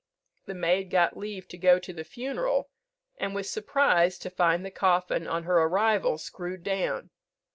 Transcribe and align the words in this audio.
The 0.47 0.55
maid 0.55 0.89
got 0.89 1.15
leave 1.15 1.47
to 1.49 1.59
go 1.59 1.77
to 1.77 1.93
the 1.93 2.03
funeral, 2.03 2.71
and 3.19 3.35
was 3.35 3.47
surprised 3.51 4.23
to 4.23 4.31
find 4.31 4.65
the 4.65 4.71
coffin 4.71 5.27
on 5.27 5.43
her 5.43 5.59
arrival 5.61 6.17
screwed 6.17 6.63
down. 6.63 7.11